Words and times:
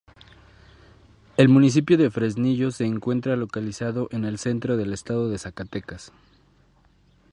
El 1.37 1.47
municipio 1.47 1.95
de 1.95 2.09
Fresnillo 2.09 2.71
se 2.71 2.85
encuentra 2.85 3.35
localizado 3.35 4.07
en 4.09 4.25
el 4.25 4.39
centro 4.39 4.75
del 4.75 4.93
Estado 4.93 5.29
de 5.29 5.37
Zacatecas. 5.37 6.11